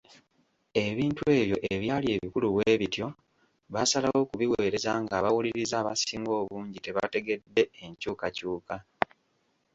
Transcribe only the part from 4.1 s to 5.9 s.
kubiweereza ng’abawuliriza